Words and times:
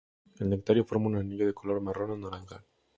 El 0.39 0.49
nectario 0.49 0.83
forma 0.83 1.09
un 1.09 1.17
anillo 1.17 1.45
de 1.45 1.53
color 1.53 1.79
marrón 1.79 2.09
o 2.13 2.17
naranja. 2.17 2.65